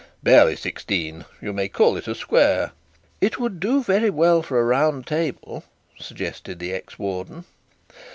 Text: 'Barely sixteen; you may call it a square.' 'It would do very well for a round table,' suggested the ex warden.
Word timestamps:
'Barely 0.23 0.55
sixteen; 0.55 1.25
you 1.41 1.53
may 1.53 1.67
call 1.67 1.95
it 1.95 2.07
a 2.07 2.15
square.' 2.15 2.71
'It 3.21 3.37
would 3.39 3.59
do 3.59 3.83
very 3.83 4.09
well 4.09 4.41
for 4.41 4.59
a 4.59 4.63
round 4.65 5.05
table,' 5.05 5.63
suggested 5.99 6.57
the 6.57 6.73
ex 6.73 6.97
warden. 6.97 7.45